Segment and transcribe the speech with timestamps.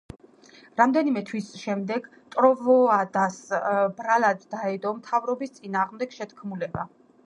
[0.79, 2.07] რამდენიმე თვის შემდეგ,
[2.37, 3.39] ტროვოადას
[4.01, 6.93] ბრალად დაედო მთავრობის წინააღმდეგ შეთქმულება.